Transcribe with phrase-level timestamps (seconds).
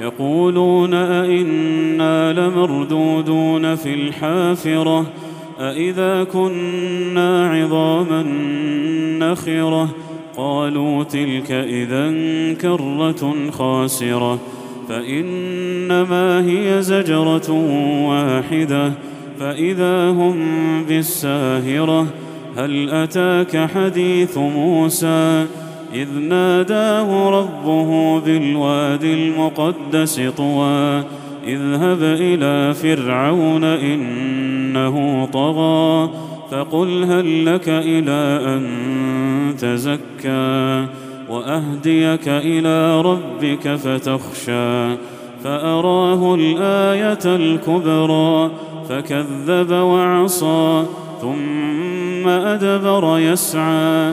[0.00, 5.06] يقولون أئنا لمردودون في الحافرة
[5.60, 8.22] أئذا كنا عظاما
[9.18, 9.88] نخرة؟
[10.36, 12.12] قالوا تلك إذا
[12.60, 14.38] كرة خاسرة
[14.88, 17.50] فإنما هي زجرة
[18.08, 18.92] واحدة
[19.40, 20.36] فإذا هم
[20.88, 22.06] بالساهرة
[22.56, 25.46] هل أتاك حديث موسى؟
[25.94, 31.04] إذ ناداه ربه بالواد المقدس طوى
[31.46, 36.10] اذهب إلى فرعون إنه طغى
[36.50, 38.66] فقل هل لك إلى أن
[39.58, 40.86] تزكى؟
[41.28, 44.96] وأهديك إلى ربك فتخشى
[45.44, 48.50] فأراه الآية الكبرى
[48.88, 50.84] فكذب وعصى
[51.20, 54.12] ثم أدبر يسعى.